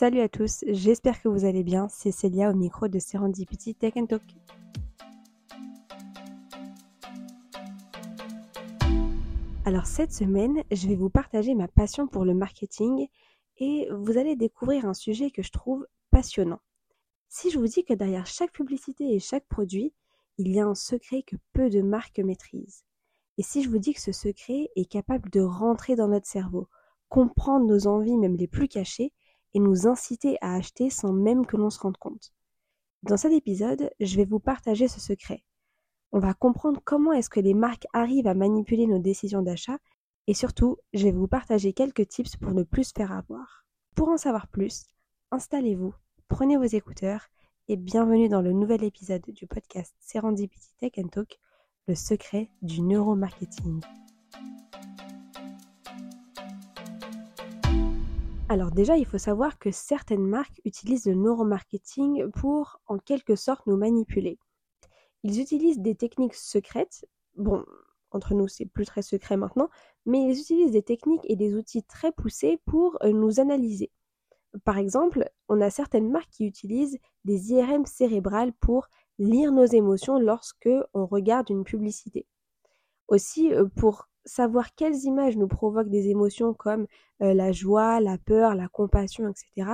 [0.00, 1.88] Salut à tous, j'espère que vous allez bien.
[1.88, 4.22] C'est Célia au micro de Serendipity Tech Talk.
[9.64, 13.08] Alors cette semaine, je vais vous partager ma passion pour le marketing
[13.56, 16.60] et vous allez découvrir un sujet que je trouve passionnant.
[17.28, 19.92] Si je vous dis que derrière chaque publicité et chaque produit,
[20.36, 22.84] il y a un secret que peu de marques maîtrisent.
[23.36, 26.68] Et si je vous dis que ce secret est capable de rentrer dans notre cerveau,
[27.08, 29.12] comprendre nos envies même les plus cachées
[29.54, 32.32] et nous inciter à acheter sans même que l'on se rende compte.
[33.02, 35.44] Dans cet épisode, je vais vous partager ce secret.
[36.12, 39.78] On va comprendre comment est-ce que les marques arrivent à manipuler nos décisions d'achat
[40.28, 43.64] et surtout, je vais vous partager quelques tips pour ne plus se faire avoir.
[43.96, 44.84] Pour en savoir plus,
[45.30, 45.94] installez-vous,
[46.28, 47.28] prenez vos écouteurs
[47.66, 51.38] et bienvenue dans le nouvel épisode du podcast Serendipity Tech Talk,
[51.86, 53.80] le secret du neuromarketing.
[58.50, 63.66] Alors déjà, il faut savoir que certaines marques utilisent le neuromarketing pour en quelque sorte
[63.66, 64.38] nous manipuler.
[65.22, 67.06] Ils utilisent des techniques secrètes.
[67.36, 67.62] Bon,
[68.10, 69.68] entre nous, c'est plus très secret maintenant,
[70.06, 73.90] mais ils utilisent des techniques et des outils très poussés pour euh, nous analyser.
[74.64, 80.18] Par exemple, on a certaines marques qui utilisent des IRM cérébrales pour lire nos émotions
[80.18, 82.26] lorsque on regarde une publicité.
[83.08, 86.86] Aussi, euh, pour savoir quelles images nous provoquent des émotions comme
[87.22, 89.70] euh, la joie, la peur, la compassion, etc.,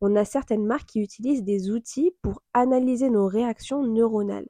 [0.00, 4.46] on a certaines marques qui utilisent des outils pour analyser nos réactions neuronales.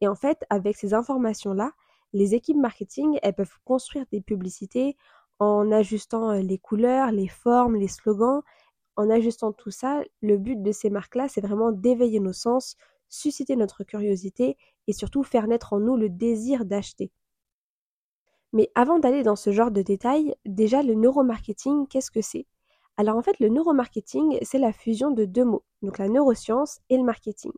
[0.00, 1.72] Et en fait, avec ces informations-là,
[2.12, 4.96] les équipes marketing, elles peuvent construire des publicités
[5.38, 8.42] en ajustant euh, les couleurs, les formes, les slogans.
[8.96, 12.76] En ajustant tout ça, le but de ces marques-là, c'est vraiment d'éveiller nos sens,
[13.08, 17.12] susciter notre curiosité et surtout faire naître en nous le désir d'acheter.
[18.54, 22.46] Mais avant d'aller dans ce genre de détails, déjà le neuromarketing, qu'est-ce que c'est?
[22.96, 26.96] Alors en fait, le neuromarketing, c'est la fusion de deux mots, donc la neuroscience et
[26.96, 27.50] le marketing.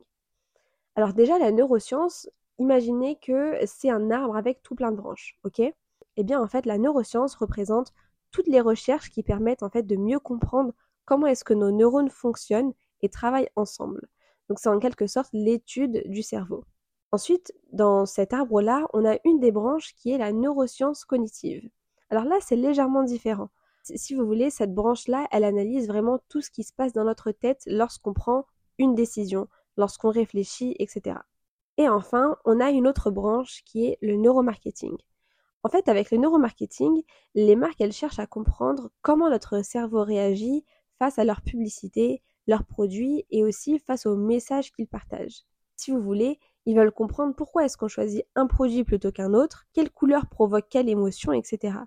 [0.94, 5.60] Alors déjà, la neuroscience, imaginez que c'est un arbre avec tout plein de branches, ok?
[5.60, 7.92] Eh bien en fait, la neuroscience représente
[8.30, 10.72] toutes les recherches qui permettent en fait de mieux comprendre
[11.04, 12.72] comment est-ce que nos neurones fonctionnent
[13.02, 14.08] et travaillent ensemble.
[14.48, 16.64] Donc c'est en quelque sorte l'étude du cerveau.
[17.12, 21.68] Ensuite, dans cet arbre-là, on a une des branches qui est la neuroscience cognitive.
[22.10, 23.50] Alors là, c'est légèrement différent.
[23.82, 27.30] Si vous voulez, cette branche-là, elle analyse vraiment tout ce qui se passe dans notre
[27.30, 28.46] tête lorsqu'on prend
[28.78, 31.18] une décision, lorsqu'on réfléchit, etc.
[31.76, 34.96] Et enfin, on a une autre branche qui est le neuromarketing.
[35.62, 37.02] En fait, avec le neuromarketing,
[37.34, 40.64] les marques, elles cherchent à comprendre comment notre cerveau réagit
[40.98, 45.44] face à leurs publicités, leurs produits et aussi face aux messages qu'ils partagent.
[45.76, 49.66] Si vous voulez, ils veulent comprendre pourquoi est-ce qu'on choisit un produit plutôt qu'un autre,
[49.72, 51.78] quelle couleur provoque quelle émotion, etc.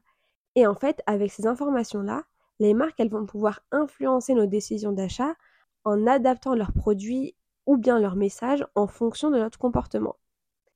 [0.56, 2.24] Et en fait, avec ces informations-là,
[2.60, 5.36] les marques, elles vont pouvoir influencer nos décisions d'achat
[5.84, 7.36] en adaptant leurs produits
[7.66, 10.16] ou bien leurs messages en fonction de notre comportement.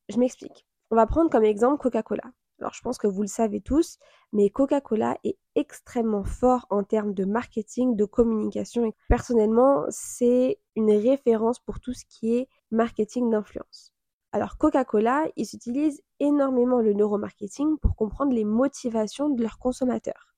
[0.10, 0.66] Je m'explique.
[0.92, 2.24] On va prendre comme exemple Coca-Cola.
[2.60, 3.98] Alors je pense que vous le savez tous,
[4.32, 8.94] mais Coca-Cola est extrêmement fort en termes de marketing, de communication.
[9.10, 13.93] Personnellement, c'est une référence pour tout ce qui est marketing d'influence.
[14.34, 20.34] Alors Coca-Cola, ils utilisent énormément le neuromarketing pour comprendre les motivations de leurs consommateurs.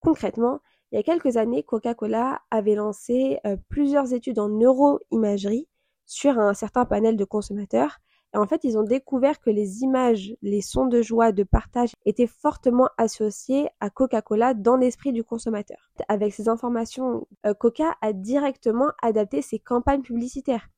[0.00, 0.58] Concrètement,
[0.90, 5.68] il y a quelques années, Coca-Cola avait lancé euh, plusieurs études en neuroimagerie
[6.04, 7.98] sur un certain panel de consommateurs.
[8.34, 11.92] Et en fait, ils ont découvert que les images, les sons de joie, de partage
[12.06, 15.92] étaient fortement associés à Coca-Cola dans l'esprit du consommateur.
[16.08, 20.68] Avec ces informations, euh, Coca a directement adapté ses campagnes publicitaires.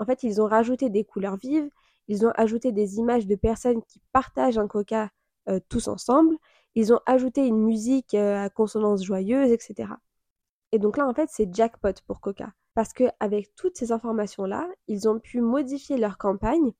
[0.00, 1.70] En fait, ils ont rajouté des couleurs vives,
[2.08, 5.10] ils ont ajouté des images de personnes qui partagent un coca
[5.48, 6.36] euh, tous ensemble.
[6.74, 9.90] Ils ont ajouté une musique euh, à consonance joyeuse, etc.
[10.72, 12.52] Et donc là, en fait, c'est jackpot pour Coca.
[12.74, 16.72] Parce qu'avec toutes ces informations-là, ils ont pu modifier leur campagne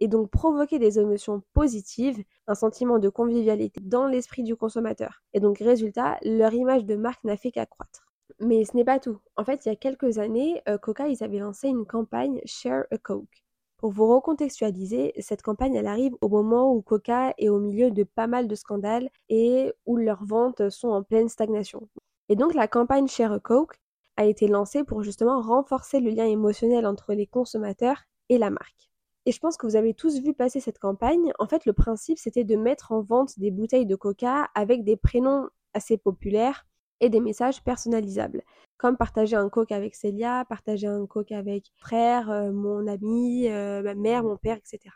[0.00, 5.22] et donc provoquer des émotions positives, un sentiment de convivialité dans l'esprit du consommateur.
[5.34, 8.06] Et donc, résultat, leur image de marque n'a fait qu'accroître.
[8.40, 9.18] Mais ce n'est pas tout.
[9.36, 12.84] En fait, il y a quelques années, euh, Coca, ils avaient lancé une campagne Share
[12.90, 13.43] a Coke.
[13.84, 18.02] Pour vous recontextualiser, cette campagne, elle arrive au moment où Coca est au milieu de
[18.02, 21.86] pas mal de scandales et où leurs ventes sont en pleine stagnation.
[22.30, 23.78] Et donc la campagne Share Coke
[24.16, 28.88] a été lancée pour justement renforcer le lien émotionnel entre les consommateurs et la marque.
[29.26, 31.34] Et je pense que vous avez tous vu passer cette campagne.
[31.38, 34.96] En fait, le principe, c'était de mettre en vente des bouteilles de coca avec des
[34.96, 36.64] prénoms assez populaires
[37.00, 38.42] et des messages personnalisables
[38.76, 43.82] comme partager un coke avec Célia, partager un coke avec frère, euh, mon ami, euh,
[43.82, 44.94] ma mère, mon père, etc.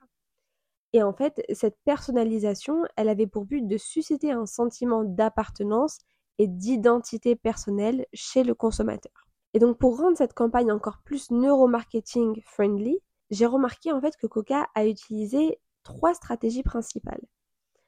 [0.92, 5.98] Et en fait, cette personnalisation, elle avait pour but de susciter un sentiment d'appartenance
[6.38, 9.28] et d'identité personnelle chez le consommateur.
[9.54, 14.26] Et donc pour rendre cette campagne encore plus neuromarketing friendly, j'ai remarqué en fait que
[14.26, 17.22] Coca a utilisé trois stratégies principales.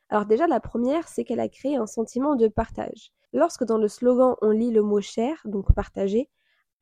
[0.09, 3.13] Alors déjà la première, c'est qu'elle a créé un sentiment de partage.
[3.32, 6.29] Lorsque dans le slogan on lit le mot cher, donc partager,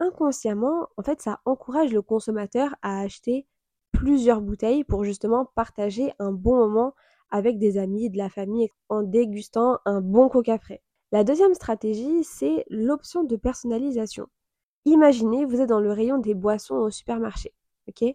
[0.01, 3.47] inconsciemment, en fait, ça encourage le consommateur à acheter
[3.93, 6.95] plusieurs bouteilles pour justement partager un bon moment
[7.31, 10.83] avec des amis, de la famille, en dégustant un bon coca frais.
[11.13, 14.29] La deuxième stratégie, c'est l'option de personnalisation.
[14.85, 17.53] Imaginez, vous êtes dans le rayon des boissons au supermarché.
[17.89, 18.15] ok?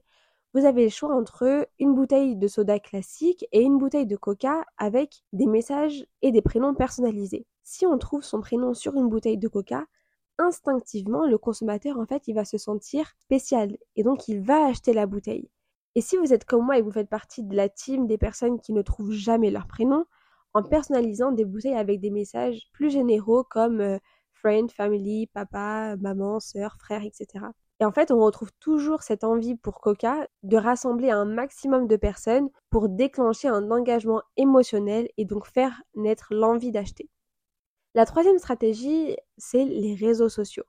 [0.54, 4.64] Vous avez le choix entre une bouteille de soda classique et une bouteille de coca
[4.78, 7.48] avec des messages et des prénoms personnalisés.
[7.64, 9.86] Si on trouve son prénom sur une bouteille de coca,
[10.38, 14.94] instinctivement, le consommateur, en fait, il va se sentir spécial et donc il va acheter
[14.94, 15.50] la bouteille.
[15.96, 18.60] Et si vous êtes comme moi et vous faites partie de la team des personnes
[18.60, 20.06] qui ne trouvent jamais leur prénom,
[20.54, 23.98] en personnalisant des bouteilles avec des messages plus généraux comme euh,
[24.34, 27.46] friend, family, papa, maman, sœur, frère, etc.
[27.84, 31.98] Et en fait, on retrouve toujours cette envie pour Coca de rassembler un maximum de
[31.98, 37.10] personnes pour déclencher un engagement émotionnel et donc faire naître l'envie d'acheter.
[37.94, 40.64] La troisième stratégie, c'est les réseaux sociaux.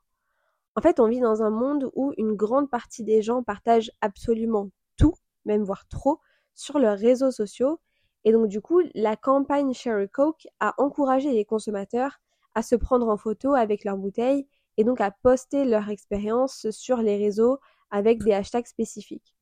[0.75, 4.71] En fait, on vit dans un monde où une grande partie des gens partagent absolument
[4.97, 5.15] tout,
[5.45, 6.19] même voire trop,
[6.57, 7.79] sur leurs réseaux sociaux.
[8.25, 12.19] Et donc, du coup, la campagne Share Coke a encouragé les consommateurs
[12.57, 16.99] à se prendre en photo avec leurs bouteilles et donc à poster leur expérience sur
[16.99, 17.59] les réseaux
[17.91, 19.35] avec des hashtags spécifiques.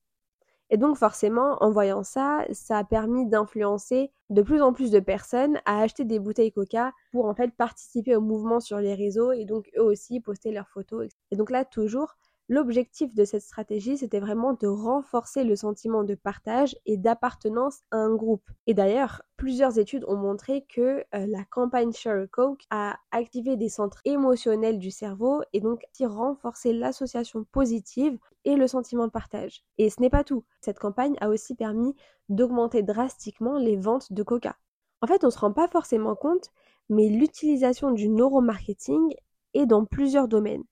[0.71, 5.01] Et donc forcément, en voyant ça, ça a permis d'influencer de plus en plus de
[5.01, 9.33] personnes à acheter des bouteilles Coca pour en fait participer au mouvement sur les réseaux
[9.33, 11.09] et donc eux aussi poster leurs photos.
[11.31, 12.17] Et donc là, toujours,
[12.53, 17.97] L'objectif de cette stratégie, c'était vraiment de renforcer le sentiment de partage et d'appartenance à
[17.97, 18.45] un groupe.
[18.67, 23.71] Et d'ailleurs, plusieurs études ont montré que euh, la campagne Share Coke a activé des
[23.71, 29.65] centres émotionnels du cerveau et donc renforcé l'association positive et le sentiment de partage.
[29.79, 30.45] Et ce n'est pas tout.
[30.61, 31.95] Cette campagne a aussi permis
[32.29, 34.59] d'augmenter drastiquement les ventes de Coca.
[35.01, 36.51] En fait, on ne se rend pas forcément compte,
[36.91, 39.15] mais l'utilisation du neuromarketing
[39.55, 40.65] est dans plusieurs domaines.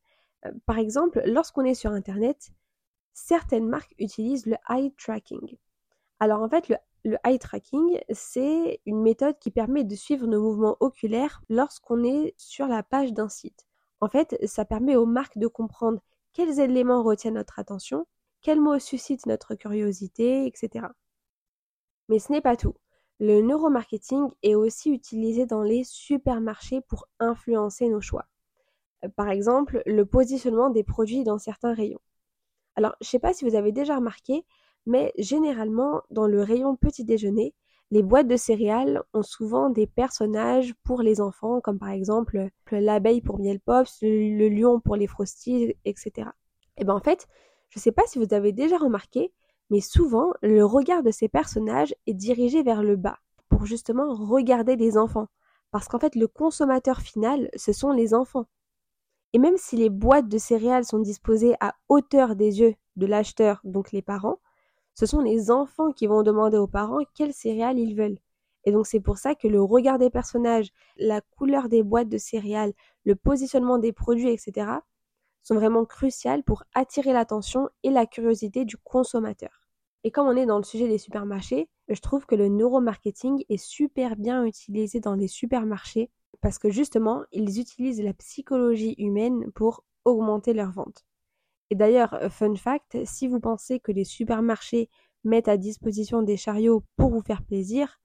[0.46, 2.52] Euh, par exemple, lorsqu'on est sur Internet,
[3.12, 5.56] certaines marques utilisent le eye tracking.
[6.20, 6.68] Alors en fait,
[7.04, 12.34] le, eye tracking, c'est une méthode qui permet de suivre nos mouvements oculaires lorsqu'on est
[12.36, 13.66] sur la page d'un site.
[14.00, 16.00] En fait, ça permet aux marques de comprendre
[16.32, 18.06] quels éléments retiennent notre attention,
[18.42, 20.86] quels mots suscitent notre curiosité, etc.
[22.08, 22.74] Mais ce n'est pas tout.
[23.18, 28.29] Le neuromarketing est aussi utilisé dans les supermarchés pour influencer nos choix
[29.16, 32.00] par exemple, le positionnement des produits dans certains rayons.
[32.76, 34.44] Alors, je ne sais pas si vous avez déjà remarqué,
[34.86, 37.54] mais généralement, dans le rayon petit déjeuner,
[37.90, 43.20] les boîtes de céréales ont souvent des personnages pour les enfants, comme par exemple l'abeille
[43.20, 46.28] pour Miel Pops, le, lion pour les Frosties, etc.
[46.76, 47.26] Et bien en fait,
[47.68, 49.32] je ne sais pas si vous avez déjà remarqué,
[49.70, 53.18] mais souvent, le regard de ces personnages est dirigé vers le bas,
[53.48, 55.28] pour justement regarder les enfants.
[55.70, 58.46] Parce qu'en fait, le consommateur final, ce sont les enfants.
[59.32, 63.60] Et même si les boîtes de céréales sont disposées à hauteur des yeux de l'acheteur,
[63.64, 64.38] donc les parents,
[64.94, 68.18] ce sont les enfants qui vont demander aux parents quelles céréales ils veulent.
[68.64, 72.18] Et donc c'est pour ça que le regard des personnages, la couleur des boîtes de
[72.18, 72.72] céréales,
[73.04, 74.70] le positionnement des produits, etc.,
[75.42, 79.62] sont vraiment cruciales pour attirer l'attention et la curiosité du consommateur.
[80.04, 83.56] Et comme on est dans le sujet des supermarchés, je trouve que le neuromarketing est
[83.56, 89.84] super bien utilisé dans les supermarchés parce que justement, ils utilisent la psychologie humaine pour
[90.04, 91.04] augmenter leurs ventes.
[91.70, 94.88] Et d'ailleurs, euh, fun fact, si vous pensez que les supermarchés
[95.24, 98.00] mettent à disposition des chariots pour vous faire plaisir,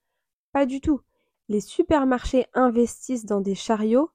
[0.52, 1.02] pas du tout.
[1.48, 4.10] Les supermarchés investissent dans des chariots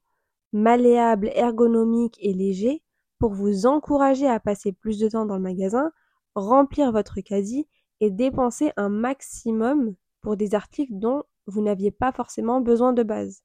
[0.52, 2.82] malléables, ergonomiques et légers
[3.18, 5.92] pour vous encourager à passer plus de temps dans le magasin,
[6.34, 7.68] remplir votre caddie
[8.00, 13.42] et dépenser un maximum pour des articles dont vous n'aviez pas forcément besoin de base.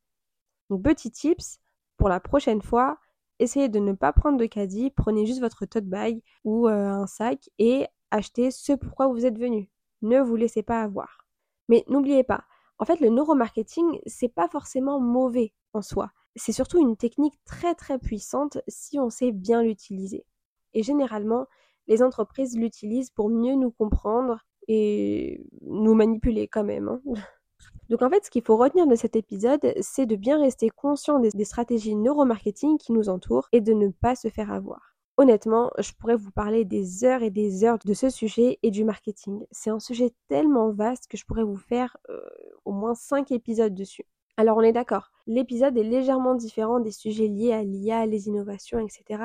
[0.69, 1.59] Donc petit tips,
[1.97, 2.97] pour la prochaine fois,
[3.39, 7.07] essayez de ne pas prendre de caddie, prenez juste votre tote bag ou euh, un
[7.07, 9.69] sac et achetez ce pourquoi vous êtes venu.
[10.01, 11.25] Ne vous laissez pas avoir.
[11.69, 12.43] Mais n'oubliez pas,
[12.79, 16.11] en fait le neuromarketing, c'est pas forcément mauvais en soi.
[16.35, 20.25] C'est surtout une technique très très puissante si on sait bien l'utiliser.
[20.73, 21.47] Et généralement,
[21.87, 26.89] les entreprises l'utilisent pour mieux nous comprendre et nous manipuler quand même.
[26.89, 27.01] Hein.
[27.89, 31.19] Donc en fait, ce qu'il faut retenir de cet épisode, c'est de bien rester conscient
[31.19, 34.95] des, stratégies neuromarketing qui nous entourent et de ne pas se faire avoir.
[35.17, 38.83] Honnêtement, je pourrais vous parler des heures et des heures de ce sujet et du
[38.83, 39.45] marketing.
[39.51, 42.19] C'est un sujet tellement vaste que je pourrais vous faire euh,
[42.65, 44.05] au moins 5 épisodes dessus.
[44.37, 48.79] Alors on est d'accord, l'épisode est légèrement différent des sujets liés à l'IA, les innovations,
[48.79, 49.23] etc.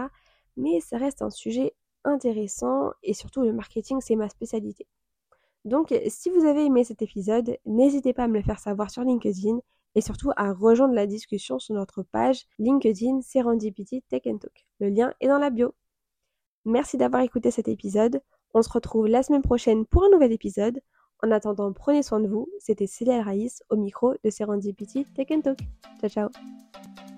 [0.57, 1.75] mais ça reste un sujet
[2.05, 4.87] intéressant et surtout le marketing c'est ma spécialité.
[5.65, 9.03] Donc si vous avez aimé cet épisode, n'hésitez pas à me le faire savoir sur
[9.03, 9.61] LinkedIn
[9.95, 14.67] et surtout à rejoindre la discussion sur notre page LinkedIn Serendipity Tech Talk.
[14.79, 15.75] Le lien est dans la bio.
[16.65, 18.23] Merci d'avoir écouté cet épisode.
[18.55, 20.81] On se retrouve la semaine prochaine pour un nouvel épisode.
[21.23, 22.49] En attendant, prenez soin de vous.
[22.59, 25.59] C'était Célia Raïs au micro de Serendipity Tech Talk.
[26.01, 27.10] Ciao ciao